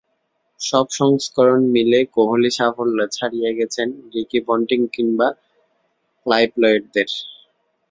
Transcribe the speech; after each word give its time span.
সব 0.59 0.85
সংস্করণ 0.99 1.61
মিলে 1.75 1.99
কোহলি 2.15 2.51
সাফল্যে 2.57 3.05
ছাড়িয়ে 3.11 3.49
গেছেন 3.59 3.87
রিকি 4.13 4.39
পন্টিং 4.47 4.79
কিংবা 4.93 5.27
ক্লাইভ 6.25 6.49
লয়েডদের। 6.61 7.09